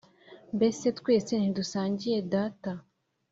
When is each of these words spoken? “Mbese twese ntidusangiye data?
“Mbese 0.55 0.85
twese 0.99 1.31
ntidusangiye 1.37 2.19
data? 2.33 2.71